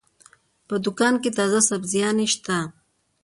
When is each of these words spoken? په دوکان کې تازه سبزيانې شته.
په 0.67 0.75
دوکان 0.85 1.13
کې 1.21 1.29
تازه 1.37 1.59
سبزيانې 1.69 2.27
شته. 2.33 2.57